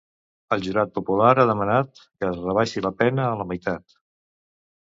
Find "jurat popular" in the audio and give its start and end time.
0.67-1.33